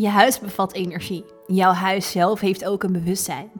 Je 0.00 0.08
huis 0.08 0.38
bevat 0.38 0.72
energie. 0.72 1.24
Jouw 1.46 1.72
huis 1.72 2.10
zelf 2.10 2.40
heeft 2.40 2.64
ook 2.64 2.82
een 2.82 2.92
bewustzijn. 2.92 3.50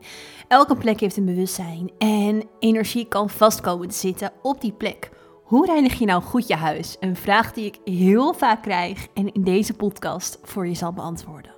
Elke 0.49 0.77
plek 0.77 1.01
heeft 1.01 1.17
een 1.17 1.25
bewustzijn 1.25 1.91
en 1.99 2.43
energie 2.59 3.09
kan 3.09 3.31
vastkomen 3.31 3.89
te 3.89 3.95
zitten 3.95 4.33
op 4.43 4.61
die 4.61 4.73
plek. 4.73 5.11
Hoe 5.45 5.67
reinig 5.67 5.99
je 5.99 6.05
nou 6.05 6.23
goed 6.23 6.49
je 6.49 6.55
huis? 6.55 6.97
Een 7.01 7.17
vraag 7.17 7.53
die 7.53 7.65
ik 7.65 7.79
heel 7.85 8.35
vaak 8.35 8.63
krijg 8.63 9.07
en 9.15 9.33
in 9.33 9.43
deze 9.43 9.75
podcast 9.75 10.39
voor 10.43 10.67
je 10.67 10.75
zal 10.75 10.93
beantwoorden. 10.93 11.58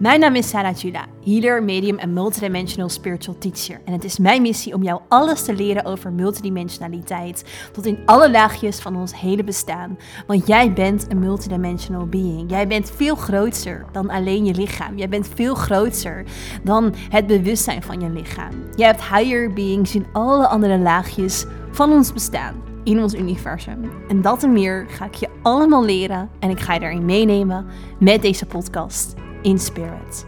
Mijn 0.00 0.20
naam 0.20 0.34
is 0.34 0.48
Sarah 0.48 0.76
Juda, 0.76 1.06
healer, 1.24 1.62
medium 1.62 1.98
en 1.98 2.12
multidimensional 2.12 2.88
spiritual 2.88 3.38
teacher. 3.38 3.80
En 3.84 3.92
het 3.92 4.04
is 4.04 4.18
mijn 4.18 4.42
missie 4.42 4.74
om 4.74 4.82
jou 4.82 5.00
alles 5.08 5.42
te 5.42 5.54
leren 5.54 5.84
over 5.84 6.12
multidimensionaliteit, 6.12 7.44
tot 7.72 7.86
in 7.86 7.98
alle 8.06 8.30
laagjes 8.30 8.80
van 8.80 8.96
ons 8.96 9.20
hele 9.20 9.44
bestaan. 9.44 9.98
Want 10.26 10.46
jij 10.46 10.72
bent 10.72 11.06
een 11.10 11.18
multidimensional 11.18 12.06
being. 12.06 12.50
Jij 12.50 12.66
bent 12.66 12.90
veel 12.90 13.14
groter 13.14 13.84
dan 13.92 14.10
alleen 14.10 14.44
je 14.44 14.54
lichaam. 14.54 14.98
Jij 14.98 15.08
bent 15.08 15.28
veel 15.34 15.54
groter 15.54 16.24
dan 16.62 16.94
het 17.08 17.26
bewustzijn 17.26 17.82
van 17.82 18.00
je 18.00 18.10
lichaam. 18.10 18.52
Je 18.76 18.84
hebt 18.84 19.02
higher 19.02 19.52
beings 19.52 19.94
in 19.94 20.06
alle 20.12 20.46
andere 20.46 20.78
laagjes 20.78 21.44
van 21.70 21.92
ons 21.92 22.12
bestaan 22.12 22.62
in 22.84 23.02
ons 23.02 23.14
universum. 23.14 23.90
En 24.08 24.22
dat 24.22 24.42
en 24.42 24.52
meer 24.52 24.86
ga 24.88 25.04
ik 25.04 25.14
je 25.14 25.28
allemaal 25.42 25.84
leren 25.84 26.30
en 26.38 26.50
ik 26.50 26.60
ga 26.60 26.74
je 26.74 26.80
daarin 26.80 27.04
meenemen 27.04 27.66
met 27.98 28.22
deze 28.22 28.46
podcast 28.46 29.14
in 29.44 29.58
spirit. 29.58 30.24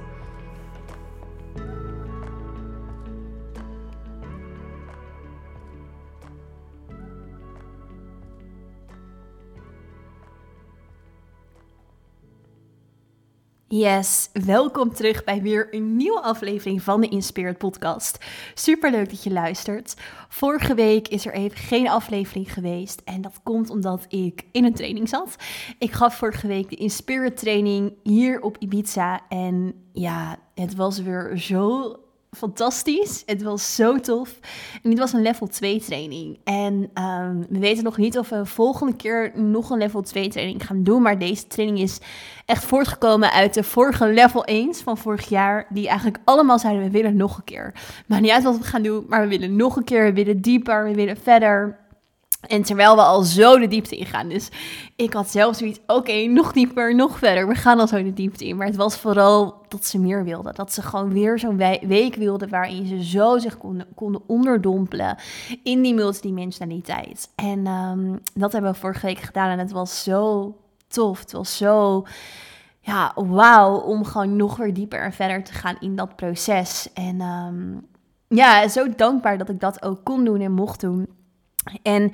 Yes, 13.75 14.29
welkom 14.33 14.95
terug 14.95 15.25
bij 15.25 15.43
weer 15.43 15.69
een 15.71 15.97
nieuwe 15.97 16.21
aflevering 16.21 16.83
van 16.83 17.01
de 17.01 17.09
Inspired 17.09 17.59
podcast. 17.59 18.19
Super 18.55 18.91
leuk 18.91 19.11
dat 19.11 19.23
je 19.23 19.31
luistert. 19.31 19.95
Vorige 20.29 20.75
week 20.75 21.09
is 21.09 21.27
er 21.27 21.33
even 21.33 21.59
geen 21.59 21.89
aflevering 21.89 22.53
geweest 22.53 23.03
en 23.05 23.21
dat 23.21 23.41
komt 23.43 23.71
omdat 23.71 24.05
ik 24.09 24.45
in 24.51 24.65
een 24.65 24.75
training 24.75 25.09
zat. 25.09 25.37
Ik 25.79 25.93
gaf 25.93 26.17
vorige 26.17 26.47
week 26.47 26.69
de 26.69 26.77
Inspired 26.77 27.37
training 27.37 27.95
hier 28.03 28.41
op 28.41 28.57
Ibiza 28.59 29.21
en 29.29 29.75
ja, 29.93 30.37
het 30.55 30.75
was 30.75 30.99
weer 30.99 31.39
zo 31.39 31.97
fantastisch. 32.37 33.23
Het 33.27 33.43
was 33.43 33.75
zo 33.75 34.01
tof. 34.01 34.39
En 34.83 34.91
dit 34.91 34.99
was 34.99 35.13
een 35.13 35.23
level 35.23 35.47
2 35.47 35.81
training. 35.81 36.39
En 36.45 36.91
ehm, 36.95 37.37
we 37.49 37.59
weten 37.59 37.85
nog 37.85 37.97
niet 37.97 38.19
of 38.19 38.29
we 38.29 38.47
volgende 38.47 38.97
keer 38.97 39.33
nog 39.35 39.71
een 39.71 39.79
level 39.79 40.03
2 40.03 40.29
training 40.29 40.67
gaan 40.67 40.83
doen. 40.83 41.03
Maar 41.03 41.19
deze 41.19 41.47
training 41.47 41.79
is 41.79 41.99
echt 42.47 42.65
voortgekomen 42.65 43.33
uit 43.33 43.55
de 43.55 43.63
vorige 43.63 44.09
level 44.09 44.45
1 44.45 44.75
van 44.75 44.99
vorig 44.99 45.29
jaar. 45.29 45.67
Die 45.69 45.89
eigenlijk 45.89 46.19
allemaal 46.25 46.59
zeiden, 46.59 46.83
we 46.83 46.91
willen 46.91 47.17
nog 47.17 47.37
een 47.37 47.45
keer. 47.45 47.75
Maar 48.07 48.21
niet 48.21 48.31
uit 48.31 48.45
wat 48.45 48.59
we 48.59 48.65
gaan 48.65 48.83
doen, 48.83 49.05
maar 49.09 49.21
we 49.21 49.29
willen 49.29 49.57
nog 49.57 49.77
een 49.77 49.85
keer. 49.85 50.05
We 50.05 50.13
willen 50.13 50.41
dieper, 50.41 50.85
we 50.85 50.95
willen 50.95 51.17
verder. 51.17 51.81
En 52.43 52.63
terwijl 52.63 52.95
we 52.95 53.03
al 53.03 53.23
zo 53.23 53.59
de 53.59 53.69
diepte 53.69 53.97
ingaan. 53.97 54.29
Dus 54.29 54.49
ik 54.97 55.13
had 55.13 55.31
zelf 55.31 55.57
zoiets, 55.57 55.81
oké, 55.87 56.27
nog 56.27 56.53
dieper, 56.53 56.95
nog 56.95 57.19
verder. 57.19 57.49
We 57.49 57.55
gaan 57.55 57.81
al 57.81 57.89
zo 57.89 58.03
de 58.03 58.13
diepte 58.13 58.47
in. 58.47 58.57
Maar 58.57 58.67
het 58.67 58.77
was 58.77 58.97
vooral 58.97 59.63
dat 59.69 59.87
ze 59.87 59.99
meer 59.99 60.25
wilden. 60.25 60.55
Dat 60.55 60.73
ze 60.73 60.83
gewoon 60.83 61.13
weer 61.13 61.39
zo'n 61.39 61.57
week 61.87 62.15
wilden 62.15 62.49
waarin 62.49 62.87
ze 62.87 63.05
zo 63.05 63.39
zich 63.39 63.59
konden, 63.59 63.87
konden 63.95 64.23
onderdompelen 64.27 65.17
in 65.63 65.83
die 65.83 65.95
multidimensionaliteit. 65.95 67.29
En 67.35 67.67
um, 67.67 68.21
dat 68.35 68.53
hebben 68.53 68.73
we 68.73 68.79
vorige 68.79 69.07
week 69.07 69.19
gedaan 69.19 69.51
en 69.51 69.59
het 69.59 69.73
was 69.73 70.03
zo 70.03 70.55
tof. 70.89 71.19
Het 71.19 71.33
was 71.33 71.57
zo, 71.57 72.07
ja, 72.81 73.13
wauw, 73.15 73.77
om 73.77 74.05
gewoon 74.05 74.37
nog 74.37 74.57
weer 74.57 74.75
dieper 74.75 75.01
en 75.01 75.13
verder 75.13 75.45
te 75.45 75.53
gaan 75.53 75.77
in 75.81 75.97
dat 75.97 76.17
proces. 76.17 76.89
En 76.95 77.21
um, 77.21 77.87
ja, 78.29 78.69
zo 78.69 78.95
dankbaar 78.97 79.39
dat 79.39 79.49
ik 79.49 79.61
dat 79.61 79.83
ook 79.83 80.05
kon 80.05 80.25
doen 80.25 80.41
en 80.41 80.53
mocht 80.53 80.81
doen. 80.81 81.21
En 81.83 82.13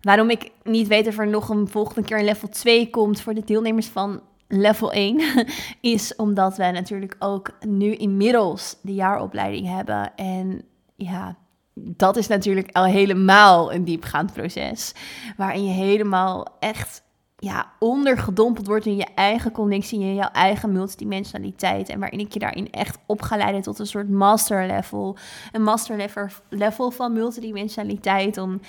waarom 0.00 0.30
ik 0.30 0.50
niet 0.62 0.88
weet 0.88 1.06
of 1.06 1.18
er 1.18 1.28
nog 1.28 1.48
een 1.48 1.68
volgende 1.68 2.08
keer 2.08 2.18
een 2.18 2.24
level 2.24 2.48
2 2.48 2.90
komt 2.90 3.20
voor 3.20 3.34
de 3.34 3.44
deelnemers 3.44 3.86
van 3.86 4.20
level 4.48 4.92
1, 4.92 5.46
is 5.80 6.16
omdat 6.16 6.56
wij 6.56 6.70
natuurlijk 6.70 7.16
ook 7.18 7.50
nu 7.66 7.94
inmiddels 7.94 8.76
de 8.82 8.94
jaaropleiding 8.94 9.66
hebben. 9.66 10.14
En 10.16 10.64
ja, 10.96 11.36
dat 11.74 12.16
is 12.16 12.26
natuurlijk 12.26 12.68
al 12.72 12.84
helemaal 12.84 13.72
een 13.72 13.84
diepgaand 13.84 14.32
proces. 14.32 14.92
Waarin 15.36 15.64
je 15.64 15.72
helemaal 15.72 16.56
echt 16.58 17.02
ja, 17.44 17.72
ondergedompeld 17.78 18.66
wordt 18.66 18.86
in 18.86 18.96
je 18.96 19.06
eigen 19.14 19.52
connectie, 19.52 20.00
in 20.00 20.14
jouw 20.14 20.30
eigen 20.32 20.72
multidimensionaliteit. 20.72 21.88
En 21.88 22.00
waarin 22.00 22.18
ik 22.18 22.32
je 22.32 22.38
daarin 22.38 22.70
echt 22.70 22.98
op 23.06 23.22
ga 23.22 23.36
leiden 23.36 23.62
tot 23.62 23.78
een 23.78 23.86
soort 23.86 24.08
master 24.08 24.66
level. 24.66 25.16
Een 25.52 25.62
master 25.62 25.96
level, 25.96 26.26
level 26.48 26.90
van 26.90 27.12
multidimensionaliteit. 27.12 28.38
Om 28.38 28.60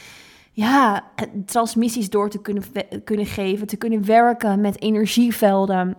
ja, 0.52 1.04
transmissies 1.46 2.10
door 2.10 2.30
te 2.30 2.42
kunnen, 2.42 2.64
kunnen 3.04 3.26
geven, 3.26 3.68
te 3.68 3.78
kunnen 3.78 4.06
werken 4.06 4.62
met 4.62 4.82
energievelden. 4.82 5.98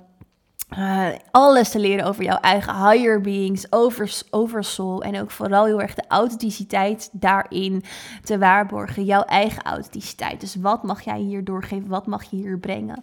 Uh, 0.79 1.09
alles 1.31 1.71
te 1.71 1.79
leren 1.79 2.05
over 2.05 2.25
jouw 2.25 2.37
eigen 2.37 2.89
higher 2.89 3.21
beings, 3.21 3.73
over, 3.73 4.23
over 4.31 4.65
soul. 4.65 5.03
En 5.03 5.21
ook 5.21 5.31
vooral 5.31 5.65
heel 5.65 5.81
erg 5.81 5.95
de 5.95 6.05
authenticiteit 6.09 7.09
daarin 7.13 7.83
te 8.23 8.39
waarborgen. 8.39 9.05
Jouw 9.05 9.23
eigen 9.23 9.63
authenticiteit. 9.63 10.41
Dus 10.41 10.55
wat 10.55 10.83
mag 10.83 11.01
jij 11.01 11.19
hier 11.19 11.45
doorgeven? 11.45 11.89
Wat 11.89 12.07
mag 12.07 12.25
je 12.25 12.37
hier 12.37 12.59
brengen? 12.59 13.03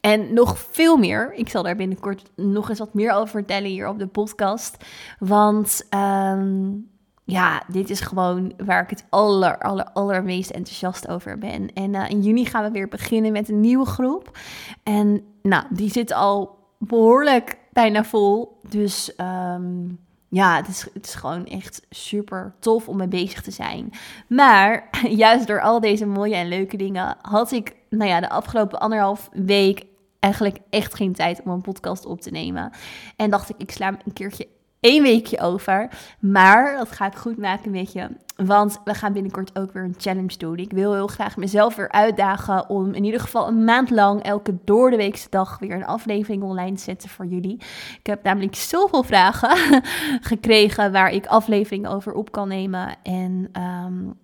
En 0.00 0.34
nog 0.34 0.58
veel 0.58 0.96
meer. 0.96 1.32
Ik 1.34 1.48
zal 1.48 1.62
daar 1.62 1.76
binnenkort 1.76 2.30
nog 2.36 2.68
eens 2.68 2.78
wat 2.78 2.94
meer 2.94 3.12
over 3.12 3.28
vertellen 3.28 3.70
hier 3.70 3.88
op 3.88 3.98
de 3.98 4.06
podcast. 4.06 4.76
Want 5.18 5.86
um, 5.90 6.88
ja, 7.24 7.62
dit 7.68 7.90
is 7.90 8.00
gewoon 8.00 8.52
waar 8.64 8.82
ik 8.82 8.90
het 8.90 9.04
aller, 9.08 9.58
aller, 9.58 9.92
allermeest 9.92 10.50
enthousiast 10.50 11.08
over 11.08 11.38
ben. 11.38 11.72
En 11.72 11.94
uh, 11.94 12.10
in 12.10 12.22
juni 12.22 12.44
gaan 12.44 12.64
we 12.64 12.70
weer 12.70 12.88
beginnen 12.88 13.32
met 13.32 13.48
een 13.48 13.60
nieuwe 13.60 13.86
groep. 13.86 14.38
En 14.82 15.24
nou, 15.42 15.64
die 15.70 15.90
zit 15.90 16.12
al 16.12 16.55
behoorlijk 16.86 17.58
bijna 17.72 18.04
vol. 18.04 18.60
Dus 18.68 19.12
um, 19.20 19.98
ja, 20.28 20.56
het 20.56 20.68
is, 20.68 20.86
het 20.94 21.06
is 21.06 21.14
gewoon 21.14 21.46
echt 21.46 21.86
super 21.90 22.54
tof 22.58 22.88
om 22.88 22.96
mee 22.96 23.08
bezig 23.08 23.42
te 23.42 23.50
zijn. 23.50 23.90
Maar 24.28 24.88
juist 25.24 25.46
door 25.46 25.60
al 25.60 25.80
deze 25.80 26.06
mooie 26.06 26.34
en 26.34 26.48
leuke 26.48 26.76
dingen 26.76 27.16
had 27.22 27.52
ik, 27.52 27.74
nou 27.90 28.10
ja, 28.10 28.20
de 28.20 28.28
afgelopen 28.28 28.80
anderhalf 28.80 29.28
week 29.32 29.84
eigenlijk 30.20 30.58
echt 30.70 30.94
geen 30.94 31.12
tijd 31.12 31.42
om 31.44 31.50
een 31.50 31.60
podcast 31.60 32.06
op 32.06 32.20
te 32.20 32.30
nemen. 32.30 32.72
En 33.16 33.30
dacht 33.30 33.48
ik, 33.48 33.56
ik 33.58 33.70
sla 33.70 33.88
een 33.88 34.12
keertje 34.12 34.48
één 34.80 35.02
weekje 35.02 35.40
over. 35.40 35.88
Maar 36.20 36.76
dat 36.76 36.92
ga 36.92 37.06
ik 37.06 37.14
goed 37.14 37.38
maken 37.38 37.70
met 37.70 37.92
je. 37.92 38.08
Want 38.36 38.80
we 38.84 38.94
gaan 38.94 39.12
binnenkort 39.12 39.58
ook 39.58 39.72
weer 39.72 39.82
een 39.82 39.94
challenge 39.98 40.36
doen. 40.36 40.56
Ik 40.56 40.72
wil 40.72 40.94
heel 40.94 41.06
graag 41.06 41.36
mezelf 41.36 41.76
weer 41.76 41.90
uitdagen 41.90 42.68
om 42.68 42.94
in 42.94 43.04
ieder 43.04 43.20
geval 43.20 43.48
een 43.48 43.64
maand 43.64 43.90
lang 43.90 44.22
elke 44.22 44.54
door 44.64 44.90
de 44.90 44.96
weekse 44.96 45.26
dag 45.30 45.58
weer 45.58 45.72
een 45.72 45.86
aflevering 45.86 46.42
online 46.42 46.76
te 46.76 46.82
zetten 46.82 47.08
voor 47.08 47.26
jullie. 47.26 47.56
Ik 47.98 48.06
heb 48.06 48.22
namelijk 48.22 48.54
zoveel 48.54 49.02
vragen 49.02 49.82
gekregen 50.30 50.92
waar 50.92 51.10
ik 51.10 51.26
afleveringen 51.26 51.90
over 51.90 52.12
op 52.12 52.32
kan 52.32 52.48
nemen. 52.48 52.96
En 53.02 53.50
um, 53.86 54.18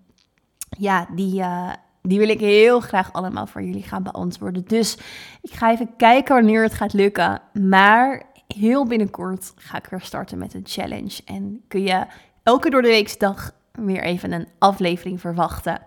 ja, 0.69 1.07
die. 1.15 1.39
Uh, 1.39 1.73
die 2.05 2.19
wil 2.19 2.29
ik 2.29 2.39
heel 2.39 2.79
graag 2.79 3.13
allemaal 3.13 3.47
voor 3.47 3.63
jullie 3.63 3.83
gaan 3.83 4.03
beantwoorden. 4.03 4.63
Dus 4.67 4.97
ik 5.41 5.53
ga 5.53 5.71
even 5.71 5.95
kijken 5.97 6.35
wanneer 6.35 6.63
het 6.63 6.73
gaat 6.73 6.93
lukken. 6.93 7.41
Maar 7.53 8.23
heel 8.47 8.85
binnenkort 8.85 9.53
ga 9.55 9.77
ik 9.77 9.85
weer 9.85 10.01
starten 10.01 10.37
met 10.37 10.53
een 10.53 10.65
challenge. 10.65 11.21
En 11.25 11.63
kun 11.67 11.83
je 11.83 12.05
elke 12.43 12.69
door 12.69 12.81
de 12.81 12.87
weekse 12.87 13.17
dag 13.17 13.51
weer 13.71 14.03
even 14.03 14.31
een 14.31 14.47
aflevering 14.59 15.19
verwachten. 15.19 15.81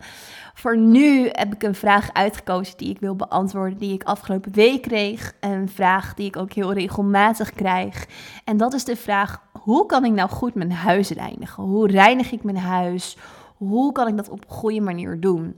Voor 0.55 0.79
nu 0.79 1.29
heb 1.33 1.55
ik 1.55 1.63
een 1.63 1.75
vraag 1.75 2.13
uitgekozen 2.13 2.77
die 2.77 2.91
ik 2.91 3.01
wil 3.01 3.17
beantwoorden, 3.17 3.79
die 3.79 3.93
ik 3.93 4.03
afgelopen 4.03 4.53
week 4.53 4.83
kreeg. 4.83 5.33
Een 5.41 5.69
vraag 5.69 6.15
die 6.15 6.27
ik 6.27 6.37
ook 6.37 6.53
heel 6.53 6.73
regelmatig 6.73 7.53
krijg. 7.53 8.07
En 8.45 8.57
dat 8.57 8.75
is 8.75 8.85
de 8.85 8.97
vraag: 8.97 9.43
hoe 9.53 9.87
kan 9.87 10.05
ik 10.05 10.13
nou 10.13 10.31
goed 10.31 10.55
mijn 10.55 10.73
huis 10.73 11.11
reinigen? 11.11 11.63
Hoe 11.63 11.91
reinig 11.91 12.33
ik 12.33 12.43
mijn 12.43 12.57
huis? 12.57 13.17
Hoe 13.57 13.93
kan 13.93 14.09
ik 14.09 14.17
dat 14.17 14.29
op 14.29 14.45
een 14.45 14.57
goede 14.57 14.81
manier 14.81 15.21
doen? 15.21 15.57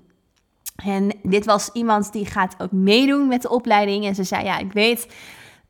En 0.76 1.14
dit 1.22 1.44
was 1.44 1.70
iemand 1.72 2.12
die 2.12 2.26
gaat 2.26 2.54
ook 2.58 2.72
meedoen 2.72 3.28
met 3.28 3.42
de 3.42 3.50
opleiding. 3.50 4.04
En 4.04 4.14
ze 4.14 4.24
zei: 4.24 4.44
Ja, 4.44 4.58
ik 4.58 4.72
weet 4.72 5.14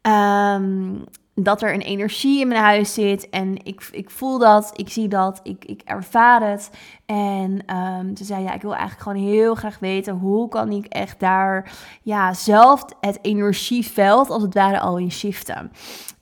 um, 0.03 1.05
dat 1.43 1.63
er 1.63 1.75
een 1.75 1.81
energie 1.81 2.41
in 2.41 2.49
mijn 2.49 2.61
huis 2.61 2.95
zit. 2.95 3.29
En 3.29 3.65
ik, 3.65 3.89
ik 3.91 4.11
voel 4.11 4.39
dat, 4.39 4.71
ik 4.75 4.89
zie 4.89 5.09
dat, 5.09 5.41
ik, 5.43 5.65
ik 5.65 5.83
ervaar 5.85 6.51
het. 6.51 6.71
En 7.07 7.77
um, 7.77 8.17
ze 8.17 8.25
zei, 8.25 8.43
ja, 8.43 8.55
ik 8.55 8.63
wil 8.63 8.75
eigenlijk 8.75 9.03
gewoon 9.03 9.29
heel 9.29 9.55
graag 9.55 9.79
weten... 9.79 10.15
hoe 10.15 10.49
kan 10.49 10.71
ik 10.71 10.87
echt 10.87 11.21
daar 11.21 11.73
ja, 12.03 12.35
zelf 12.35 12.85
het 13.01 13.19
energieveld 13.23 14.31
als 14.31 14.43
het 14.43 14.55
ware 14.55 14.81
al 14.81 14.99
in 14.99 15.13
shiften. 15.13 15.71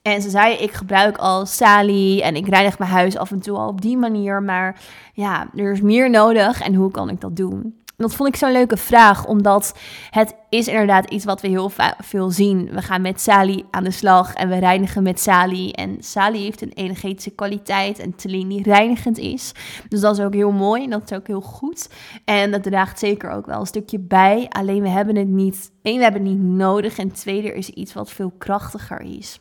En 0.03 0.23
ze 0.23 0.31
zei, 0.31 0.55
ik 0.55 0.73
gebruik 0.73 1.17
al 1.17 1.47
Sali 1.47 2.21
en 2.21 2.37
ik 2.37 2.49
reinig 2.49 2.79
mijn 2.79 2.91
huis 2.91 3.17
af 3.17 3.31
en 3.31 3.41
toe 3.41 3.57
al 3.57 3.69
op 3.69 3.81
die 3.81 3.97
manier. 3.97 4.43
Maar 4.43 4.81
ja, 5.13 5.49
er 5.55 5.73
is 5.73 5.81
meer 5.81 6.11
nodig 6.11 6.61
en 6.61 6.75
hoe 6.75 6.91
kan 6.91 7.09
ik 7.09 7.21
dat 7.21 7.37
doen? 7.37 7.75
Dat 7.97 8.15
vond 8.15 8.29
ik 8.29 8.37
zo'n 8.37 8.53
leuke 8.53 8.77
vraag, 8.77 9.27
omdat 9.27 9.79
het 10.11 10.35
is 10.49 10.69
inderdaad 10.69 11.11
iets 11.11 11.25
wat 11.25 11.41
we 11.41 11.49
heel 11.49 11.71
veel 11.99 12.31
zien. 12.31 12.71
We 12.71 12.83
gaan 12.83 13.03
met 13.03 13.21
Sally 13.21 13.65
aan 13.71 13.85
de 13.85 13.91
slag 13.91 14.35
en 14.35 14.49
we 14.49 14.59
reinigen 14.59 15.03
met 15.03 15.21
Sally. 15.21 15.71
En 15.71 15.97
Sally 16.01 16.39
heeft 16.39 16.63
een 16.63 16.73
energetische 16.73 17.31
kwaliteit 17.31 17.99
en 17.99 18.15
Teline 18.15 18.49
die 18.49 18.63
reinigend 18.63 19.19
is. 19.19 19.53
Dus 19.89 20.01
dat 20.01 20.19
is 20.19 20.25
ook 20.25 20.35
heel 20.35 20.53
mooi 20.53 20.85
en 20.85 20.91
dat 20.91 21.11
is 21.11 21.17
ook 21.17 21.27
heel 21.27 21.41
goed. 21.41 21.89
En 22.25 22.51
dat 22.51 22.63
draagt 22.63 22.99
zeker 22.99 23.31
ook 23.31 23.47
wel 23.47 23.61
een 23.61 23.67
stukje 23.67 23.99
bij. 23.99 24.47
Alleen 24.49 24.83
we 24.83 24.89
hebben 24.89 25.17
het 25.17 25.29
niet, 25.29 25.71
één, 25.83 25.97
we 25.97 26.03
hebben 26.03 26.23
het 26.23 26.31
niet 26.31 26.43
nodig. 26.43 26.99
En 26.99 27.13
twee, 27.13 27.49
er 27.49 27.55
is 27.55 27.71
iets 27.71 27.93
wat 27.93 28.11
veel 28.11 28.33
krachtiger 28.39 29.01
is. 29.01 29.41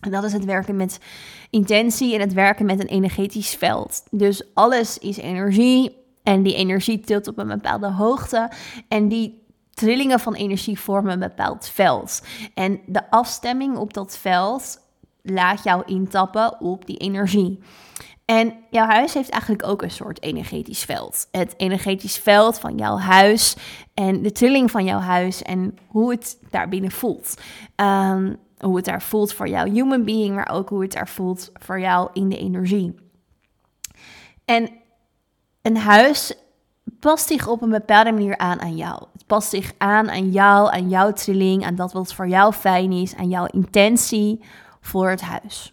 En 0.00 0.10
dat 0.10 0.24
is 0.24 0.32
het 0.32 0.44
werken 0.44 0.76
met 0.76 0.98
intentie 1.50 2.14
en 2.14 2.20
het 2.20 2.32
werken 2.32 2.66
met 2.66 2.80
een 2.80 2.86
energetisch 2.86 3.54
veld. 3.54 4.02
Dus 4.10 4.54
alles 4.54 4.98
is 4.98 5.16
energie 5.16 6.06
en 6.28 6.42
die 6.42 6.54
energie 6.54 7.00
tilt 7.00 7.28
op 7.28 7.38
een 7.38 7.48
bepaalde 7.48 7.90
hoogte. 7.90 8.50
En 8.88 9.08
die 9.08 9.46
trillingen 9.70 10.20
van 10.20 10.34
energie 10.34 10.80
vormen 10.80 11.12
een 11.12 11.18
bepaald 11.18 11.68
veld. 11.68 12.22
En 12.54 12.80
de 12.86 13.10
afstemming 13.10 13.76
op 13.76 13.94
dat 13.94 14.18
veld 14.18 14.80
laat 15.22 15.64
jou 15.64 15.82
intappen 15.86 16.60
op 16.60 16.86
die 16.86 16.96
energie. 16.96 17.58
En 18.24 18.54
jouw 18.70 18.86
huis 18.86 19.14
heeft 19.14 19.30
eigenlijk 19.30 19.66
ook 19.66 19.82
een 19.82 19.90
soort 19.90 20.22
energetisch 20.22 20.84
veld. 20.84 21.28
Het 21.30 21.54
energetisch 21.56 22.18
veld 22.18 22.58
van 22.58 22.76
jouw 22.76 22.96
huis 22.96 23.56
en 23.94 24.22
de 24.22 24.32
trilling 24.32 24.70
van 24.70 24.84
jouw 24.84 25.00
huis 25.00 25.42
en 25.42 25.76
hoe 25.86 26.10
het 26.10 26.38
daarbinnen 26.50 26.90
voelt. 26.90 27.34
Um, 27.76 28.36
hoe 28.58 28.76
het 28.76 28.84
daar 28.84 29.02
voelt 29.02 29.32
voor 29.32 29.48
jouw 29.48 29.64
human 29.64 30.04
being, 30.04 30.34
maar 30.34 30.50
ook 30.50 30.68
hoe 30.68 30.82
het 30.82 30.92
daar 30.92 31.08
voelt 31.08 31.50
voor 31.54 31.80
jou 31.80 32.08
in 32.12 32.28
de 32.28 32.38
energie. 32.38 32.94
En 34.44 34.70
een 35.68 35.76
huis 35.76 36.34
past 37.00 37.26
zich 37.26 37.46
op 37.46 37.62
een 37.62 37.70
bepaalde 37.70 38.12
manier 38.12 38.38
aan 38.38 38.60
aan 38.60 38.76
jou. 38.76 39.02
Het 39.12 39.26
past 39.26 39.48
zich 39.48 39.72
aan 39.78 40.10
aan 40.10 40.30
jou, 40.30 40.72
aan 40.72 40.88
jouw 40.88 41.12
trilling, 41.12 41.64
aan 41.64 41.74
dat 41.74 41.92
wat 41.92 42.14
voor 42.14 42.28
jou 42.28 42.52
fijn 42.52 42.92
is, 42.92 43.16
aan 43.16 43.28
jouw 43.28 43.46
intentie 43.46 44.40
voor 44.80 45.10
het 45.10 45.20
huis. 45.20 45.72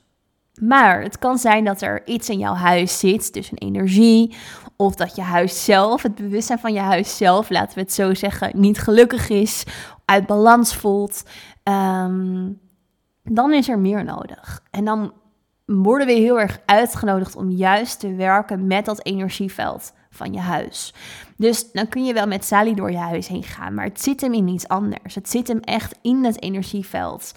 Maar 0.61 1.01
het 1.01 1.19
kan 1.19 1.37
zijn 1.37 1.65
dat 1.65 1.81
er 1.81 2.07
iets 2.07 2.29
in 2.29 2.37
jouw 2.37 2.53
huis 2.53 2.99
zit, 2.99 3.33
dus 3.33 3.51
een 3.51 3.57
energie, 3.57 4.35
of 4.75 4.95
dat 4.95 5.15
je 5.15 5.21
huis 5.21 5.63
zelf, 5.63 6.01
het 6.01 6.15
bewustzijn 6.15 6.59
van 6.59 6.73
je 6.73 6.79
huis 6.79 7.17
zelf, 7.17 7.49
laten 7.49 7.75
we 7.75 7.81
het 7.81 7.93
zo 7.93 8.13
zeggen, 8.13 8.51
niet 8.53 8.79
gelukkig 8.79 9.29
is, 9.29 9.63
uit 10.05 10.27
balans 10.27 10.75
voelt. 10.75 11.23
Ehm, 11.63 12.51
dan 13.23 13.53
is 13.53 13.69
er 13.69 13.79
meer 13.79 14.03
nodig. 14.03 14.63
En 14.71 14.85
dan 14.85 15.13
worden 15.65 16.07
we 16.07 16.13
heel 16.13 16.39
erg 16.39 16.59
uitgenodigd 16.65 17.35
om 17.35 17.49
juist 17.49 17.99
te 17.99 18.13
werken 18.13 18.67
met 18.67 18.85
dat 18.85 19.05
energieveld 19.05 19.93
van 20.09 20.33
je 20.33 20.39
huis. 20.39 20.93
Dus 21.37 21.71
dan 21.71 21.87
kun 21.87 22.05
je 22.05 22.13
wel 22.13 22.27
met 22.27 22.45
Sally 22.45 22.73
door 22.73 22.91
je 22.91 22.97
huis 22.97 23.27
heen 23.27 23.43
gaan, 23.43 23.73
maar 23.73 23.85
het 23.85 24.01
zit 24.01 24.21
hem 24.21 24.33
in 24.33 24.47
iets 24.47 24.67
anders. 24.67 25.15
Het 25.15 25.29
zit 25.29 25.47
hem 25.47 25.59
echt 25.59 25.97
in 26.01 26.23
het 26.23 26.41
energieveld 26.41 27.33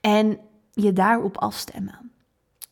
en 0.00 0.38
je 0.70 0.92
daarop 0.92 1.38
afstemmen. 1.38 2.12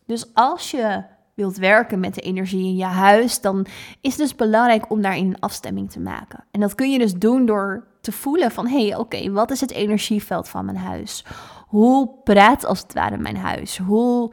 Dus 0.06 0.34
als 0.34 0.70
je 0.70 1.02
wilt 1.34 1.56
werken 1.56 2.00
met 2.00 2.14
de 2.14 2.20
energie 2.20 2.64
in 2.64 2.76
je 2.76 2.84
huis, 2.84 3.40
dan 3.40 3.66
is 4.00 4.10
het 4.10 4.20
dus 4.20 4.34
belangrijk 4.34 4.90
om 4.90 5.02
daarin 5.02 5.26
een 5.26 5.40
afstemming 5.40 5.90
te 5.90 6.00
maken. 6.00 6.44
En 6.50 6.60
dat 6.60 6.74
kun 6.74 6.90
je 6.90 6.98
dus 6.98 7.14
doen 7.14 7.46
door 7.46 7.86
te 8.00 8.12
voelen 8.12 8.50
van, 8.50 8.66
hé, 8.66 8.86
hey, 8.86 8.96
oké, 8.96 9.30
wat 9.30 9.50
is 9.50 9.60
het 9.60 9.70
energieveld 9.70 10.48
van 10.48 10.64
mijn 10.64 10.76
huis? 10.76 11.24
Hoe 11.66 12.10
praat 12.24 12.64
als 12.64 12.80
het 12.80 12.92
ware 12.92 13.16
mijn 13.16 13.36
huis? 13.36 13.78
Hoe 13.78 14.32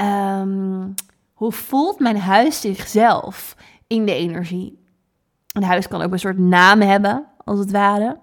um, 0.00 0.94
hoe 1.32 1.52
voelt 1.52 1.98
mijn 1.98 2.18
huis 2.18 2.60
zichzelf 2.60 3.56
in 3.86 4.06
de 4.06 4.14
energie? 4.14 4.78
Een 5.52 5.62
huis 5.62 5.88
kan 5.88 6.02
ook 6.02 6.12
een 6.12 6.18
soort 6.18 6.38
naam 6.38 6.80
hebben, 6.80 7.26
als 7.44 7.58
het 7.58 7.70
ware. 7.70 8.18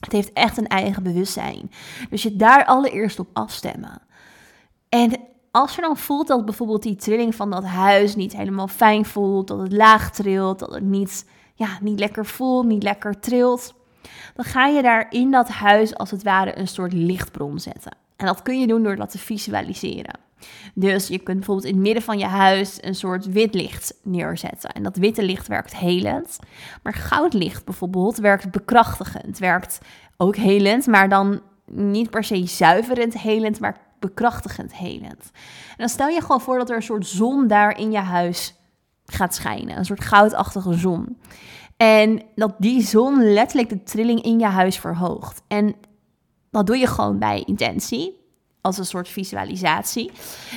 Het 0.00 0.12
heeft 0.12 0.32
echt 0.32 0.56
een 0.56 0.66
eigen 0.66 1.02
bewustzijn. 1.02 1.70
Dus 2.10 2.22
je 2.22 2.36
daar 2.36 2.64
allereerst 2.64 3.18
op 3.18 3.28
afstemmen. 3.32 4.02
En 4.88 5.20
als 5.50 5.74
je 5.74 5.80
dan 5.80 5.96
voelt 5.96 6.26
dat 6.26 6.44
bijvoorbeeld 6.44 6.82
die 6.82 6.96
trilling 6.96 7.34
van 7.34 7.50
dat 7.50 7.64
huis 7.64 8.16
niet 8.16 8.36
helemaal 8.36 8.68
fijn 8.68 9.04
voelt, 9.04 9.48
dat 9.48 9.58
het 9.58 9.72
laag 9.72 10.10
trilt, 10.10 10.58
dat 10.58 10.72
het 10.72 10.84
niet, 10.84 11.26
ja, 11.54 11.78
niet 11.80 11.98
lekker 11.98 12.26
voelt, 12.26 12.66
niet 12.66 12.82
lekker 12.82 13.20
trilt, 13.20 13.74
dan 14.34 14.44
ga 14.44 14.66
je 14.66 14.82
daar 14.82 15.06
in 15.10 15.30
dat 15.30 15.48
huis 15.48 15.96
als 15.96 16.10
het 16.10 16.22
ware 16.22 16.58
een 16.58 16.68
soort 16.68 16.92
lichtbron 16.92 17.58
zetten. 17.58 17.96
En 18.16 18.26
dat 18.26 18.42
kun 18.42 18.60
je 18.60 18.66
doen 18.66 18.82
door 18.82 18.96
dat 18.96 19.10
te 19.10 19.18
visualiseren. 19.18 20.27
Dus 20.74 21.08
je 21.08 21.18
kunt 21.18 21.36
bijvoorbeeld 21.36 21.66
in 21.66 21.74
het 21.74 21.82
midden 21.82 22.02
van 22.02 22.18
je 22.18 22.26
huis 22.26 22.78
een 22.80 22.94
soort 22.94 23.26
wit 23.26 23.54
licht 23.54 23.94
neerzetten. 24.02 24.70
En 24.70 24.82
dat 24.82 24.96
witte 24.96 25.22
licht 25.22 25.46
werkt 25.46 25.76
helend. 25.76 26.38
Maar 26.82 26.94
goudlicht 26.94 27.64
bijvoorbeeld 27.64 28.16
werkt 28.16 28.50
bekrachtigend. 28.50 29.38
Werkt 29.38 29.78
ook 30.16 30.36
helend, 30.36 30.86
maar 30.86 31.08
dan 31.08 31.40
niet 31.70 32.10
per 32.10 32.24
se 32.24 32.46
zuiverend 32.46 33.18
helend, 33.18 33.60
maar 33.60 33.76
bekrachtigend 33.98 34.74
helend. 34.74 35.30
En 35.68 35.76
dan 35.76 35.88
stel 35.88 36.08
je 36.08 36.20
gewoon 36.20 36.40
voor 36.40 36.58
dat 36.58 36.70
er 36.70 36.76
een 36.76 36.82
soort 36.82 37.06
zon 37.06 37.46
daar 37.46 37.78
in 37.78 37.90
je 37.90 37.98
huis 37.98 38.54
gaat 39.04 39.34
schijnen. 39.34 39.78
Een 39.78 39.84
soort 39.84 40.04
goudachtige 40.04 40.72
zon. 40.72 41.18
En 41.76 42.22
dat 42.34 42.54
die 42.58 42.82
zon 42.82 43.32
letterlijk 43.32 43.68
de 43.68 43.82
trilling 43.82 44.22
in 44.22 44.38
je 44.38 44.46
huis 44.46 44.78
verhoogt. 44.78 45.42
En 45.48 45.74
dat 46.50 46.66
doe 46.66 46.76
je 46.76 46.86
gewoon 46.86 47.18
bij 47.18 47.42
intentie 47.46 48.17
als 48.68 48.78
een 48.78 48.84
soort 48.84 49.08
visualisatie. 49.08 50.10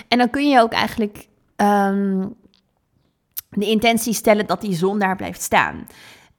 En 0.07 0.17
dan 0.17 0.29
kun 0.29 0.49
je 0.49 0.59
ook 0.59 0.71
eigenlijk 0.71 1.27
ehm, 1.55 2.27
de 3.49 3.69
intentie 3.69 4.13
stellen 4.13 4.45
dat 4.45 4.61
die 4.61 4.75
zon 4.75 4.99
daar 4.99 5.15
blijft 5.15 5.41
staan. 5.41 5.87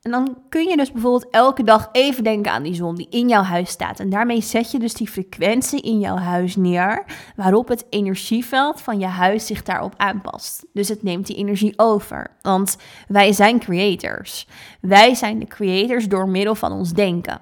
En 0.02 0.10
dan 0.10 0.36
kun 0.48 0.68
je 0.68 0.76
dus 0.76 0.92
bijvoorbeeld 0.92 1.30
elke 1.30 1.62
dag 1.62 1.88
even 1.92 2.24
denken 2.24 2.52
aan 2.52 2.62
die 2.62 2.74
zon 2.74 2.94
die 2.94 3.06
in 3.10 3.28
jouw 3.28 3.42
huis 3.42 3.70
staat. 3.70 4.00
En 4.00 4.10
daarmee 4.10 4.40
zet 4.40 4.70
je 4.70 4.78
dus 4.78 4.94
die 4.94 5.08
frequentie 5.08 5.80
in 5.80 6.00
jouw 6.00 6.16
huis 6.16 6.56
neer, 6.56 7.04
waarop 7.36 7.68
het 7.68 7.86
energieveld 7.90 8.80
van 8.80 8.98
je 8.98 9.06
huis 9.06 9.46
zich 9.46 9.62
daarop 9.62 9.94
aanpast. 9.96 10.66
Dus 10.72 10.88
het 10.88 11.02
neemt 11.02 11.26
die 11.26 11.36
energie 11.36 11.72
over. 11.76 12.30
Want 12.40 12.76
wij 13.08 13.32
zijn 13.32 13.58
creators. 13.58 14.48
Wij 14.80 15.14
zijn 15.14 15.38
de 15.38 15.46
creators 15.46 16.08
door 16.08 16.28
middel 16.28 16.54
van 16.54 16.72
ons 16.72 16.92
denken. 16.92 17.40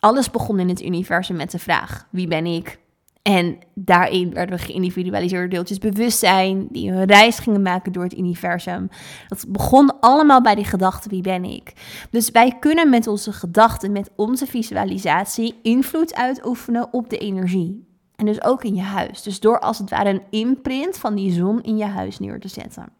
Alles 0.00 0.30
begon 0.30 0.60
in 0.60 0.68
het 0.68 0.82
universum 0.82 1.36
met 1.36 1.50
de 1.50 1.58
vraag: 1.58 2.06
wie 2.10 2.28
ben 2.28 2.46
ik? 2.46 2.80
En 3.22 3.58
daarin 3.74 4.34
werden 4.34 4.56
we 4.56 4.62
geïndividualiseerde 4.62 5.48
deeltjes 5.48 5.78
bewustzijn, 5.78 6.66
die 6.70 6.90
een 6.90 7.04
reis 7.04 7.38
gingen 7.38 7.62
maken 7.62 7.92
door 7.92 8.02
het 8.02 8.18
universum. 8.18 8.88
Dat 9.28 9.44
begon 9.48 10.00
allemaal 10.00 10.42
bij 10.42 10.54
die 10.54 10.64
gedachte, 10.64 11.08
wie 11.08 11.22
ben 11.22 11.44
ik? 11.44 11.72
Dus 12.10 12.30
wij 12.30 12.56
kunnen 12.60 12.90
met 12.90 13.06
onze 13.06 13.32
gedachten, 13.32 13.92
met 13.92 14.10
onze 14.16 14.46
visualisatie, 14.46 15.58
invloed 15.62 16.14
uitoefenen 16.14 16.92
op 16.92 17.10
de 17.10 17.18
energie. 17.18 17.86
En 18.16 18.26
dus 18.26 18.42
ook 18.42 18.64
in 18.64 18.74
je 18.74 18.82
huis. 18.82 19.22
Dus 19.22 19.40
door 19.40 19.60
als 19.60 19.78
het 19.78 19.90
ware 19.90 20.10
een 20.10 20.22
imprint 20.30 20.98
van 20.98 21.14
die 21.14 21.32
zon 21.32 21.62
in 21.62 21.76
je 21.76 21.84
huis 21.84 22.18
neer 22.18 22.40
te 22.40 22.48
zetten. 22.48 22.92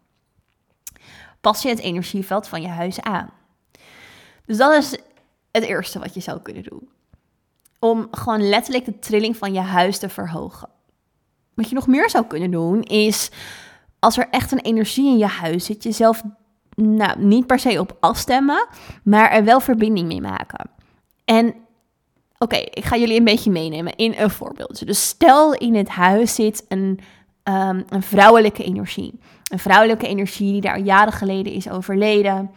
Pas 1.41 1.61
je 1.61 1.69
het 1.69 1.79
energieveld 1.79 2.47
van 2.47 2.61
je 2.61 2.67
huis 2.67 3.01
aan. 3.01 3.29
Dus 4.45 4.57
dat 4.57 4.73
is 4.73 4.97
het 5.51 5.63
eerste 5.63 5.99
wat 5.99 6.13
je 6.13 6.19
zou 6.19 6.41
kunnen 6.41 6.63
doen 6.63 6.92
om 7.83 8.07
gewoon 8.11 8.49
letterlijk 8.49 8.85
de 8.85 8.99
trilling 8.99 9.37
van 9.37 9.53
je 9.53 9.59
huis 9.59 9.97
te 9.97 10.09
verhogen. 10.09 10.69
Wat 11.53 11.69
je 11.69 11.75
nog 11.75 11.87
meer 11.87 12.09
zou 12.09 12.25
kunnen 12.25 12.51
doen 12.51 12.81
is, 12.81 13.31
als 13.99 14.17
er 14.17 14.27
echt 14.31 14.51
een 14.51 14.61
energie 14.61 15.07
in 15.07 15.17
je 15.17 15.25
huis 15.25 15.65
zit, 15.65 15.83
jezelf 15.83 16.23
nou, 16.75 17.19
niet 17.19 17.47
per 17.47 17.59
se 17.59 17.79
op 17.79 17.97
afstemmen, 17.99 18.67
maar 19.03 19.31
er 19.31 19.43
wel 19.43 19.59
verbinding 19.59 20.07
mee 20.07 20.21
maken. 20.21 20.69
En 21.25 21.53
oké, 22.37 22.55
ik 22.55 22.85
ga 22.85 22.97
jullie 22.97 23.17
een 23.17 23.23
beetje 23.23 23.51
meenemen 23.51 23.95
in 23.95 24.13
een 24.17 24.29
voorbeeldje. 24.29 24.85
Dus 24.85 25.07
stel 25.07 25.53
in 25.53 25.75
het 25.75 25.89
huis 25.89 26.35
zit 26.35 26.65
een, 26.67 26.99
ehm, 27.43 27.81
een 27.89 28.03
vrouwelijke 28.03 28.63
energie. 28.63 29.19
Een 29.51 29.59
vrouwelijke 29.59 30.07
energie 30.07 30.51
die 30.51 30.61
daar 30.61 30.79
jaren 30.79 31.13
geleden 31.13 31.53
is 31.53 31.69
overleden. 31.69 32.51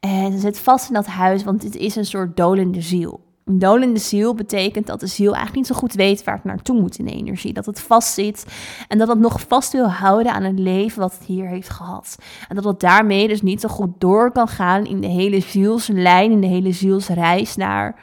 En 0.00 0.32
ze 0.32 0.38
zit 0.38 0.58
vast 0.58 0.88
in 0.88 0.94
dat 0.94 1.06
huis, 1.06 1.44
want 1.44 1.60
dit 1.60 1.76
is 1.76 1.96
een 1.96 2.06
soort 2.06 2.36
dolende 2.36 2.80
ziel. 2.80 3.30
Een 3.44 3.58
dolende 3.58 3.98
ziel 3.98 4.34
betekent 4.34 4.86
dat 4.86 5.00
de 5.00 5.06
ziel 5.06 5.34
eigenlijk 5.34 5.56
niet 5.56 5.66
zo 5.66 5.74
goed 5.74 5.92
weet 5.92 6.24
waar 6.24 6.34
het 6.34 6.44
naartoe 6.44 6.80
moet 6.80 6.98
in 6.98 7.04
de 7.04 7.12
energie. 7.12 7.52
Dat 7.52 7.66
het 7.66 7.80
vastzit 7.80 8.46
en 8.88 8.98
dat 8.98 9.08
het 9.08 9.18
nog 9.18 9.40
vast 9.40 9.72
wil 9.72 9.90
houden 9.90 10.32
aan 10.32 10.42
het 10.42 10.58
leven 10.58 11.00
wat 11.00 11.12
het 11.12 11.24
hier 11.24 11.46
heeft 11.48 11.68
gehad. 11.68 12.16
En 12.48 12.54
dat 12.54 12.64
het 12.64 12.80
daarmee 12.80 13.28
dus 13.28 13.42
niet 13.42 13.60
zo 13.60 13.68
goed 13.68 14.00
door 14.00 14.32
kan 14.32 14.48
gaan 14.48 14.84
in 14.84 15.00
de 15.00 15.06
hele 15.06 15.40
zielslijn, 15.40 16.30
in 16.30 16.40
de 16.40 16.46
hele 16.46 16.72
zielsreis 16.72 17.56
naar 17.56 18.00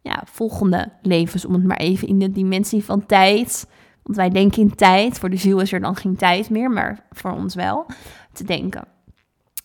ja, 0.00 0.22
volgende 0.24 0.92
levens. 1.02 1.44
Om 1.44 1.52
het 1.52 1.64
maar 1.64 1.76
even 1.76 2.08
in 2.08 2.18
de 2.18 2.30
dimensie 2.30 2.84
van 2.84 3.06
tijd. 3.06 3.66
Want 4.02 4.16
wij 4.16 4.30
denken 4.30 4.62
in 4.62 4.74
tijd. 4.74 5.18
Voor 5.18 5.30
de 5.30 5.36
ziel 5.36 5.60
is 5.60 5.72
er 5.72 5.80
dan 5.80 5.96
geen 5.96 6.16
tijd 6.16 6.50
meer, 6.50 6.70
maar 6.70 7.06
voor 7.10 7.32
ons 7.32 7.54
wel 7.54 7.86
te 8.32 8.44
denken. 8.44 8.84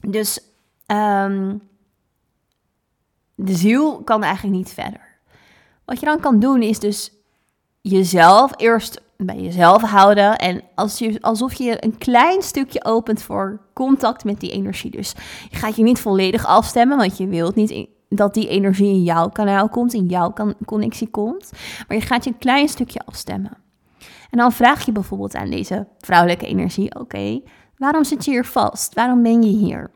Dus 0.08 0.40
um, 0.88 1.62
de 3.36 3.56
ziel 3.56 4.04
kan 4.04 4.24
eigenlijk 4.24 4.56
niet 4.56 4.70
verder. 4.70 5.11
Wat 5.86 6.00
je 6.00 6.06
dan 6.06 6.20
kan 6.20 6.40
doen 6.40 6.62
is 6.62 6.80
dus 6.80 7.12
jezelf 7.82 8.52
eerst 8.58 9.02
bij 9.26 9.40
jezelf 9.42 9.82
houden. 9.82 10.38
En 10.38 10.62
als 10.76 11.00
je, 11.00 11.22
alsof 11.22 11.54
je 11.54 11.84
een 11.84 11.98
klein 11.98 12.42
stukje 12.42 12.84
opent 12.84 13.22
voor 13.22 13.62
contact 13.74 14.24
met 14.24 14.40
die 14.40 14.52
energie. 14.52 14.92
Dus 14.92 15.14
je 15.50 15.58
gaat 15.58 15.76
je 15.76 15.84
niet 15.84 16.00
volledig 16.00 16.46
afstemmen, 16.46 16.98
want 16.98 17.18
je 17.18 17.28
wilt 17.28 17.56
niet 17.56 17.88
dat 18.10 18.34
die 18.34 18.48
energie 18.48 18.90
in 18.90 19.04
jouw 19.04 19.30
kanaal 19.30 19.70
komt, 19.70 19.94
in 19.94 20.06
jouw 20.06 20.34
connectie 20.66 21.08
komt. 21.08 21.52
Maar 21.88 21.98
je 21.98 22.04
gaat 22.04 22.24
je 22.24 22.30
een 22.30 22.38
klein 22.38 22.68
stukje 22.68 23.02
afstemmen. 23.06 23.58
En 24.30 24.38
dan 24.38 24.52
vraag 24.52 24.86
je 24.86 24.92
bijvoorbeeld 24.92 25.36
aan 25.36 25.50
deze 25.50 25.88
vrouwelijke 26.00 26.46
energie: 26.46 27.00
Oké, 27.00 27.42
waarom 27.78 28.04
zit 28.04 28.26
je 28.26 28.32
hier 28.32 28.46
vast? 28.46 28.94
Waarom 28.94 29.24
ben 29.24 29.42
je 29.42 29.58
hier? 29.58 29.92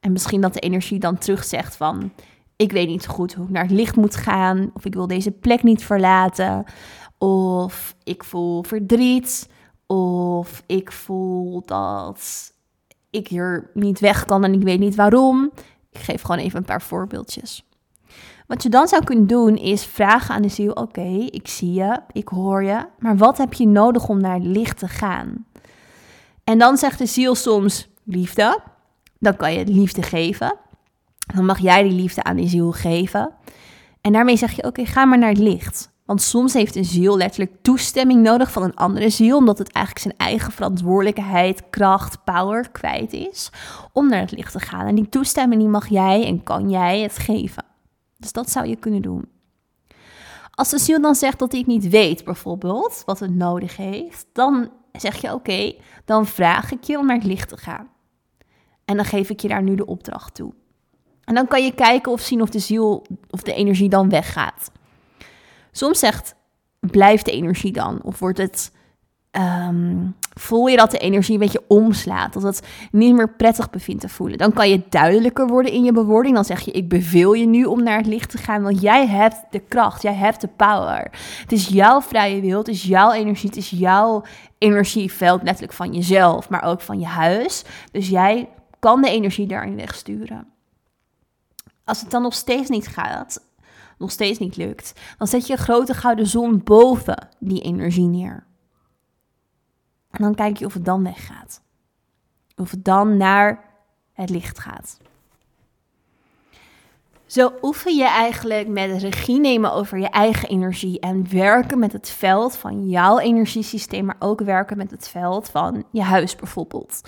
En 0.00 0.12
misschien 0.12 0.40
dat 0.40 0.54
de 0.54 0.60
energie 0.60 0.98
dan 0.98 1.18
terug 1.18 1.44
zegt 1.44 1.76
van... 1.76 2.12
Ik 2.58 2.72
weet 2.72 2.88
niet 2.88 3.06
goed 3.06 3.34
hoe 3.34 3.44
ik 3.44 3.50
naar 3.50 3.62
het 3.62 3.70
licht 3.70 3.96
moet 3.96 4.16
gaan. 4.16 4.70
Of 4.74 4.84
ik 4.84 4.94
wil 4.94 5.06
deze 5.06 5.30
plek 5.30 5.62
niet 5.62 5.84
verlaten. 5.84 6.64
Of 7.18 7.94
ik 8.04 8.24
voel 8.24 8.62
verdriet. 8.62 9.48
Of 9.86 10.62
ik 10.66 10.92
voel 10.92 11.62
dat 11.66 12.52
ik 13.10 13.28
hier 13.28 13.70
niet 13.74 14.00
weg 14.00 14.24
kan 14.24 14.44
en 14.44 14.52
ik 14.52 14.62
weet 14.62 14.78
niet 14.78 14.94
waarom. 14.94 15.50
Ik 15.90 16.00
geef 16.00 16.22
gewoon 16.22 16.40
even 16.40 16.58
een 16.58 16.64
paar 16.64 16.82
voorbeeldjes. 16.82 17.66
Wat 18.46 18.62
je 18.62 18.68
dan 18.68 18.88
zou 18.88 19.04
kunnen 19.04 19.26
doen 19.26 19.56
is 19.56 19.84
vragen 19.84 20.34
aan 20.34 20.42
de 20.42 20.48
ziel: 20.48 20.72
Oké, 20.72 21.08
ik 21.30 21.48
zie 21.48 21.72
je, 21.72 22.00
ik 22.12 22.28
hoor 22.28 22.64
je, 22.64 22.86
maar 22.98 23.16
wat 23.16 23.38
heb 23.38 23.52
je 23.52 23.66
nodig 23.66 24.08
om 24.08 24.20
naar 24.20 24.34
het 24.34 24.46
licht 24.46 24.78
te 24.78 24.88
gaan? 24.88 25.46
En 26.44 26.58
dan 26.58 26.76
zegt 26.76 26.98
de 26.98 27.06
ziel 27.06 27.34
soms 27.34 27.88
liefde. 28.04 28.60
Dan 29.18 29.36
kan 29.36 29.52
je 29.52 29.66
liefde 29.66 30.02
geven. 30.02 30.58
Dan 31.34 31.44
mag 31.44 31.58
jij 31.58 31.82
die 31.82 31.92
liefde 31.92 32.22
aan 32.22 32.36
die 32.36 32.48
ziel 32.48 32.72
geven. 32.72 33.30
En 34.00 34.12
daarmee 34.12 34.36
zeg 34.36 34.52
je: 34.52 34.64
Oké, 34.64 34.86
ga 34.86 35.04
maar 35.04 35.18
naar 35.18 35.28
het 35.28 35.38
licht. 35.38 35.90
Want 36.08 36.22
soms 36.22 36.52
heeft 36.52 36.76
een 36.76 36.84
ziel 36.84 37.16
letterlijk 37.16 37.62
toestemming 37.62 38.22
nodig 38.22 38.52
van 38.52 38.62
een 38.62 38.74
andere 38.74 39.10
ziel, 39.10 39.36
omdat 39.36 39.58
het 39.58 39.72
eigenlijk 39.72 40.06
zijn 40.06 40.28
eigen 40.28 40.52
verantwoordelijkheid, 40.52 41.62
kracht, 41.70 42.24
power 42.24 42.70
kwijt 42.70 43.12
is 43.12 43.50
om 43.92 44.08
naar 44.08 44.20
het 44.20 44.30
licht 44.30 44.52
te 44.52 44.60
gaan. 44.60 44.86
En 44.86 44.94
die 44.94 45.08
toestemming 45.08 45.60
die 45.60 45.70
mag 45.70 45.88
jij 45.88 46.26
en 46.26 46.42
kan 46.42 46.70
jij 46.70 47.00
het 47.00 47.18
geven. 47.18 47.64
Dus 48.16 48.32
dat 48.32 48.50
zou 48.50 48.66
je 48.66 48.76
kunnen 48.76 49.02
doen. 49.02 49.28
Als 50.50 50.70
de 50.70 50.78
ziel 50.78 51.00
dan 51.00 51.14
zegt 51.14 51.38
dat 51.38 51.50
hij 51.50 51.60
het 51.60 51.68
niet 51.68 51.88
weet, 51.88 52.24
bijvoorbeeld, 52.24 53.02
wat 53.06 53.20
het 53.20 53.34
nodig 53.34 53.76
heeft, 53.76 54.26
dan 54.32 54.70
zeg 54.92 55.20
je 55.20 55.32
oké, 55.32 55.74
dan 56.04 56.26
vraag 56.26 56.72
ik 56.72 56.84
je 56.84 56.98
om 56.98 57.06
naar 57.06 57.16
het 57.16 57.24
licht 57.24 57.48
te 57.48 57.56
gaan. 57.56 57.88
En 58.84 58.96
dan 58.96 59.04
geef 59.04 59.30
ik 59.30 59.40
je 59.40 59.48
daar 59.48 59.62
nu 59.62 59.74
de 59.74 59.86
opdracht 59.86 60.34
toe. 60.34 60.52
En 61.28 61.34
dan 61.34 61.46
kan 61.46 61.64
je 61.64 61.72
kijken 61.74 62.12
of 62.12 62.20
zien 62.20 62.42
of 62.42 62.50
de 62.50 62.58
ziel 62.58 63.06
of 63.30 63.42
de 63.42 63.54
energie 63.54 63.88
dan 63.88 64.08
weggaat. 64.08 64.70
Soms 65.72 65.98
zegt, 65.98 66.34
blijft 66.80 67.24
de 67.24 67.32
energie 67.32 67.72
dan? 67.72 68.00
Of 68.02 68.18
wordt 68.18 68.38
het, 68.38 68.72
ehm, 69.30 69.96
voel 70.34 70.66
je 70.66 70.76
dat 70.76 70.90
de 70.90 70.98
energie 70.98 71.34
een 71.34 71.40
beetje 71.40 71.64
omslaat? 71.66 72.32
Dat 72.32 72.42
het 72.42 72.66
niet 72.90 73.14
meer 73.14 73.30
prettig 73.30 73.70
bevindt 73.70 74.00
te 74.00 74.08
voelen. 74.08 74.38
Dan 74.38 74.52
kan 74.52 74.68
je 74.68 74.82
duidelijker 74.88 75.46
worden 75.46 75.72
in 75.72 75.84
je 75.84 75.92
bewoording. 75.92 76.34
Dan 76.34 76.44
zeg 76.44 76.60
je, 76.60 76.70
ik 76.70 76.88
beveel 76.88 77.32
je 77.32 77.46
nu 77.46 77.64
om 77.64 77.82
naar 77.82 77.96
het 77.96 78.06
licht 78.06 78.30
te 78.30 78.38
gaan. 78.38 78.62
Want 78.62 78.80
jij 78.80 79.06
hebt 79.06 79.36
de 79.50 79.60
kracht, 79.60 80.02
jij 80.02 80.14
hebt 80.14 80.40
de 80.40 80.48
power. 80.56 81.10
Het 81.40 81.52
is 81.52 81.68
jouw 81.68 82.00
vrije 82.00 82.40
wil, 82.40 82.58
het 82.58 82.68
is 82.68 82.82
jouw 82.82 83.12
energie, 83.12 83.48
het 83.48 83.58
is 83.58 83.70
jouw 83.70 84.24
energieveld. 84.58 85.42
Letterlijk 85.42 85.72
van 85.72 85.92
jezelf, 85.92 86.48
maar 86.48 86.62
ook 86.62 86.80
van 86.80 87.00
je 87.00 87.06
huis. 87.06 87.64
Dus 87.92 88.08
jij 88.08 88.48
kan 88.78 89.02
de 89.02 89.10
energie 89.10 89.46
daarin 89.46 89.76
wegsturen. 89.76 90.56
Als 91.88 92.00
het 92.00 92.10
dan 92.10 92.22
nog 92.22 92.34
steeds 92.34 92.68
niet 92.68 92.86
gaat, 92.86 93.46
nog 93.98 94.10
steeds 94.10 94.38
niet 94.38 94.56
lukt, 94.56 95.00
dan 95.18 95.26
zet 95.26 95.46
je 95.46 95.52
een 95.52 95.58
grote 95.58 95.94
gouden 95.94 96.26
zon 96.26 96.62
boven 96.64 97.28
die 97.38 97.62
energie 97.62 98.06
neer. 98.06 98.46
En 100.10 100.22
dan 100.22 100.34
kijk 100.34 100.56
je 100.56 100.64
of 100.64 100.74
het 100.74 100.84
dan 100.84 101.02
weggaat. 101.02 101.62
Of 102.56 102.70
het 102.70 102.84
dan 102.84 103.16
naar 103.16 103.64
het 104.12 104.30
licht 104.30 104.58
gaat. 104.58 104.98
Zo 107.26 107.52
oefen 107.62 107.96
je 107.96 108.06
eigenlijk 108.06 108.68
met 108.68 109.02
regie 109.02 109.40
nemen 109.40 109.72
over 109.72 109.98
je 109.98 110.08
eigen 110.08 110.48
energie 110.48 111.00
en 111.00 111.30
werken 111.30 111.78
met 111.78 111.92
het 111.92 112.10
veld 112.10 112.56
van 112.56 112.88
jouw 112.88 113.18
energiesysteem, 113.18 114.04
maar 114.04 114.16
ook 114.18 114.40
werken 114.40 114.76
met 114.76 114.90
het 114.90 115.08
veld 115.08 115.48
van 115.48 115.84
je 115.90 116.02
huis 116.02 116.36
bijvoorbeeld. 116.36 117.00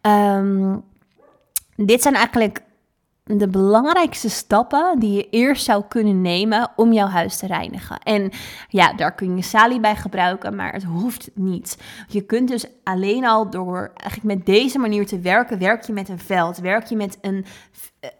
Ehm, 0.00 0.76
dit 1.76 2.02
zijn 2.02 2.14
eigenlijk 2.14 2.68
de 3.38 3.48
belangrijkste 3.48 4.30
stappen 4.30 4.98
die 4.98 5.12
je 5.12 5.28
eerst 5.30 5.64
zou 5.64 5.84
kunnen 5.88 6.20
nemen 6.20 6.70
om 6.76 6.92
jouw 6.92 7.06
huis 7.06 7.36
te 7.36 7.46
reinigen. 7.46 7.98
En 7.98 8.30
ja, 8.68 8.92
daar 8.92 9.14
kun 9.14 9.36
je 9.36 9.42
salie 9.42 9.80
bij 9.80 9.96
gebruiken, 9.96 10.56
maar 10.56 10.72
het 10.72 10.84
hoeft 10.84 11.30
niet. 11.34 11.78
Je 12.08 12.20
kunt 12.20 12.48
dus 12.48 12.66
alleen 12.84 13.26
al 13.26 13.50
door 13.50 13.90
eigenlijk 13.94 14.36
met 14.36 14.46
deze 14.46 14.78
manier 14.78 15.06
te 15.06 15.20
werken, 15.20 15.58
werk 15.58 15.82
je 15.82 15.92
met 15.92 16.08
een 16.08 16.18
veld, 16.18 16.58
werk 16.58 16.86
je 16.86 16.96
met 16.96 17.18
een, 17.20 17.44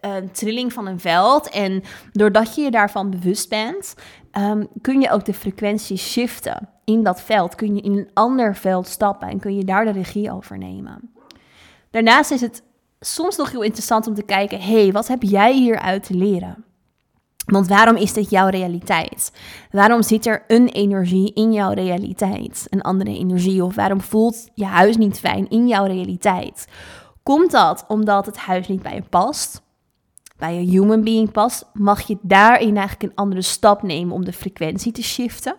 een 0.00 0.31
trilling 0.31 0.73
van 0.73 0.87
een 0.87 1.00
veld. 1.00 1.49
En 1.49 1.83
doordat 2.12 2.55
je 2.55 2.62
je 2.62 2.71
daarvan 2.71 3.11
bewust 3.11 3.49
bent, 3.49 3.95
ehm, 4.31 4.64
kun 4.81 5.00
je 5.00 5.11
ook 5.11 5.25
de 5.25 5.35
frequentie 5.35 5.97
shiften 5.97 6.69
in 6.85 7.02
dat 7.02 7.21
veld. 7.21 7.55
Kun 7.55 7.75
je 7.75 7.83
in 7.83 7.93
een 7.93 8.11
ander 8.14 8.57
veld 8.57 8.87
stappen 8.87 9.29
en 9.29 9.40
kun 9.40 9.57
je 9.57 9.64
daar 9.64 9.85
de 9.85 9.93
regie 9.93 10.33
over 10.33 10.59
nemen. 10.59 11.11
Daarnaast 11.90 12.31
is 12.31 12.40
het 12.40 12.62
soms 13.00 13.37
nog 13.37 13.50
heel 13.50 13.62
interessant 13.62 14.07
om 14.07 14.14
te 14.14 14.23
kijken: 14.23 14.61
hé, 14.61 14.83
hey, 14.83 14.92
wat 14.92 15.09
heb 15.09 15.23
jij 15.23 15.54
hieruit 15.54 16.02
te 16.02 16.14
leren? 16.14 16.64
Want 17.45 17.69
waarom 17.69 17.97
is 17.97 18.12
dit 18.12 18.30
jouw 18.30 18.49
realiteit? 18.49 19.33
Waarom 19.71 20.02
zit 20.02 20.26
er 20.26 20.45
een 20.47 20.69
energie 20.69 21.33
in 21.33 21.52
jouw 21.52 21.73
realiteit? 21.73 22.66
Een 22.69 22.83
andere 22.83 23.11
energie? 23.19 23.64
Of 23.64 23.75
waarom 23.75 24.00
voelt 24.00 24.49
je 24.54 24.64
huis 24.64 24.97
niet 24.97 25.19
fijn 25.19 25.49
in 25.49 25.69
jouw 25.69 25.85
realiteit? 25.85 26.66
Komt 27.23 27.50
dat 27.50 27.85
omdat 27.88 28.26
het 28.26 28.37
huis 28.37 28.69
niet 28.69 28.83
bij 28.83 28.95
je 28.95 29.02
past? 29.02 29.62
Bij 30.37 30.59
een 30.59 30.69
human 30.69 31.04
being 31.04 31.33
past? 31.33 31.64
Mag 31.73 32.00
je 32.00 32.19
daarin 32.23 32.76
eigenlijk 32.76 33.02
een 33.02 33.14
andere 33.14 33.42
stap 33.42 33.83
nemen 33.83 34.14
om 34.14 34.25
de 34.25 34.33
frequentie 34.33 34.92
te 34.92 35.02
shiften? 35.02 35.57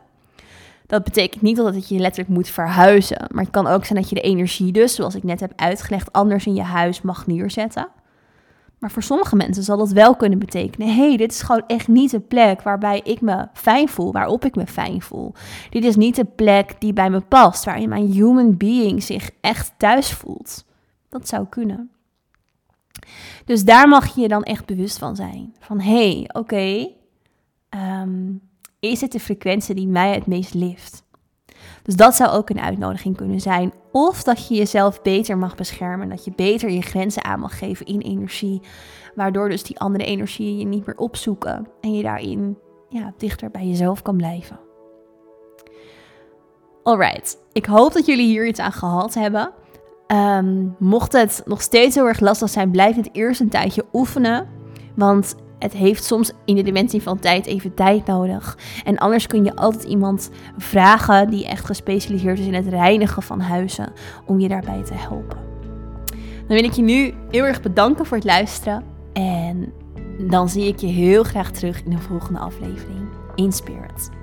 Dat 0.92 1.04
betekent 1.04 1.42
niet 1.42 1.56
dat 1.56 1.90
je 1.90 2.00
letterlijk 2.00 2.36
moet 2.36 2.50
verhuizen. 2.50 3.28
Maar 3.30 3.44
het 3.44 3.54
kan 3.54 3.68
ook 3.68 3.86
zijn 3.86 4.00
dat 4.00 4.10
je 4.10 4.16
de 4.16 4.22
energie 4.22 4.72
dus, 4.72 4.96
zoals 4.96 5.16
ik 5.16 5.24
net 5.24 5.40
heb 5.40 5.54
uitgelegd, 5.56 6.12
anders 6.12 6.46
in 6.46 6.56
je 6.56 6.62
huis 6.62 7.02
mag 7.02 7.28
neerzetten. 7.28 7.88
Maar 8.80 8.92
voor 8.92 9.04
sommige 9.04 9.36
mensen 9.36 9.64
zal 9.64 9.78
dat 9.78 9.92
wel 9.92 10.16
kunnen 10.16 10.40
betekenen: 10.40 10.96
hey, 10.96 11.18
dit 11.18 11.32
is 11.32 11.42
gewoon 11.42 11.64
echt 11.68 11.88
niet 11.88 12.12
de 12.12 12.20
plek 12.20 12.62
waarbij 12.62 13.02
ik 13.04 13.22
me 13.22 13.48
fijn 13.54 13.90
voel, 13.90 14.12
waarop 14.12 14.46
ik 14.46 14.56
me 14.56 14.68
fijn 14.68 15.02
voel. 15.02 15.34
Dit 15.70 15.84
is 15.84 15.96
niet 15.96 16.16
de 16.16 16.26
plek 16.26 16.76
die 16.80 16.94
bij 16.94 17.10
me 17.10 17.22
past, 17.22 17.66
waarin 17.66 17.90
mijn 17.90 18.12
human 18.12 18.58
being 18.58 19.04
zich 19.04 19.30
echt 19.42 19.74
thuis 19.78 20.14
voelt. 20.14 20.66
Dat 21.10 21.28
zou 21.28 21.46
kunnen. 21.50 21.92
Dus 23.46 23.64
daar 23.64 23.88
mag 23.88 24.16
je 24.16 24.22
je 24.22 24.28
dan 24.28 24.44
echt 24.44 24.66
bewust 24.66 24.98
van 24.98 25.16
zijn. 25.16 25.56
Van 25.60 25.80
hé, 25.80 26.12
hey, 26.12 26.24
oké, 26.28 26.38
okay, 26.38 26.96
ehm, 27.70 28.34
is 28.82 29.02
het 29.02 29.12
de 29.12 29.20
frequentie 29.20 29.76
die 29.76 29.88
mij 29.88 30.14
het 30.14 30.26
meest 30.26 30.54
lift? 30.54 31.04
Dus 31.84 31.96
dat 31.96 32.16
zou 32.16 32.32
ook 32.32 32.50
een 32.50 32.60
uitnodiging 32.60 33.18
kunnen 33.18 33.40
zijn. 33.40 33.74
Of 33.92 34.24
dat 34.24 34.48
je 34.48 34.56
jezelf 34.56 35.02
beter 35.02 35.38
mag 35.38 35.56
beschermen. 35.56 36.10
Dat 36.10 36.26
je 36.26 36.32
beter 36.36 36.70
je 36.70 36.82
grenzen 36.82 37.24
aan 37.24 37.40
mag 37.40 37.58
geven 37.58 37.86
in 37.86 38.00
energie. 38.00 38.62
Waardoor 39.16 39.50
dus 39.50 39.64
die 39.64 39.80
andere 39.80 40.06
energieën 40.06 40.58
je 40.58 40.66
niet 40.66 40.86
meer 40.86 40.98
opzoeken. 40.98 41.68
En 41.82 41.94
je 41.94 42.04
daarin 42.04 42.58
ja, 42.90 43.14
dichter 43.18 43.52
bij 43.52 43.68
jezelf 43.68 44.02
kan 44.02 44.18
blijven. 44.18 44.60
Alright, 46.84 47.38
ik 47.52 47.66
hoop 47.66 47.94
dat 47.94 48.06
jullie 48.06 48.28
hier 48.28 48.48
iets 48.48 48.60
aan 48.60 48.72
gehad 48.72 49.14
hebben. 49.14 49.52
Ehm, 50.08 50.68
mocht 50.80 51.12
het 51.12 51.42
nog 51.46 51.62
steeds 51.62 51.96
heel 51.96 52.08
erg 52.08 52.20
lastig 52.20 52.50
zijn, 52.50 52.72
blijf 52.72 52.96
het 52.96 53.10
eerst 53.12 53.42
een 53.42 53.50
tijdje 53.50 53.86
oefenen. 53.94 54.48
Want 54.96 55.36
het 55.62 55.74
heeft 55.74 56.04
soms 56.04 56.32
in 56.46 56.56
de 56.56 56.64
dimensie 56.64 57.02
van 57.02 57.20
tijd 57.20 57.46
even 57.46 57.74
tijd 57.74 58.06
nodig. 58.06 58.58
En 58.84 58.98
anders 58.98 59.28
kun 59.28 59.44
je 59.44 59.56
altijd 59.56 59.84
iemand 59.84 60.30
vragen 60.58 61.30
die 61.30 61.48
echt 61.48 61.66
gespecialiseerd 61.66 62.40
is 62.40 62.46
in 62.46 62.54
het 62.54 62.68
reinigen 62.68 63.24
van 63.24 63.40
huizen, 63.40 63.94
om 64.26 64.40
je 64.40 64.48
daarbij 64.48 64.84
te 64.84 64.94
helpen. 64.94 65.38
Dan 66.48 66.60
wil 66.60 66.64
ik 66.64 66.72
je 66.72 66.82
nu 66.82 67.14
heel 67.30 67.44
erg 67.44 67.62
bedanken 67.62 68.06
voor 68.06 68.18
het 68.18 68.26
luisteren. 68.26 68.84
En 69.14 69.74
dan 70.30 70.50
zie 70.50 70.68
ik 70.68 70.80
je 70.80 70.88
heel 70.88 71.24
graag 71.24 71.52
terug 71.52 71.84
in 71.84 71.92
de 71.92 71.98
volgende 71.98 72.40
aflevering. 72.40 73.10
In 73.36 73.52
Spirit. 73.52 74.21